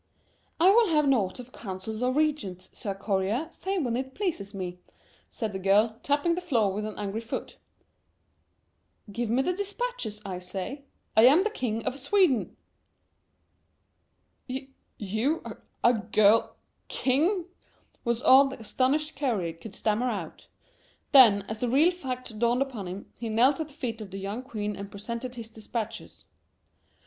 "I 0.59 0.71
will 0.71 0.87
have 0.89 1.07
naught 1.07 1.37
of 1.39 1.51
councils 1.51 2.01
or 2.01 2.11
regents, 2.11 2.71
Sir 2.73 2.95
Courier, 2.95 3.47
save 3.51 3.85
when 3.85 3.95
it 3.95 4.15
pleases 4.15 4.51
me," 4.51 4.79
said 5.29 5.53
the 5.53 5.59
girl, 5.59 5.99
tapping 6.01 6.33
the 6.33 6.41
floor 6.41 6.73
with 6.73 6.87
an 6.87 6.97
angry 6.97 7.21
foot. 7.21 7.59
"Give 9.11 9.29
me 9.29 9.43
the 9.43 9.53
dispatches, 9.53 10.19
I 10.25 10.39
say, 10.39 10.85
I 11.15 11.25
am 11.27 11.43
the 11.43 11.51
King 11.51 11.85
of 11.85 11.99
Sweden!" 11.99 12.57
"You 14.47 15.43
a 15.83 15.93
girl 15.93 16.55
king?" 16.87 17.45
was 18.03 18.23
all 18.23 18.47
that 18.47 18.55
the 18.55 18.61
astonished 18.61 19.15
courier 19.15 19.53
could 19.53 19.75
stammer 19.75 20.09
out. 20.09 20.47
Then, 21.11 21.43
as 21.43 21.59
the 21.59 21.69
real 21.69 21.91
facts 21.91 22.31
dawned 22.31 22.63
upon 22.63 22.87
him, 22.87 23.13
he 23.19 23.29
knelt 23.29 23.59
at 23.59 23.67
the 23.67 23.73
feet 23.75 24.01
of 24.01 24.09
the 24.09 24.17
young 24.17 24.41
queen 24.41 24.75
and 24.75 24.89
presented 24.89 25.35
his 25.35 25.51
dispatches. 25.51 26.25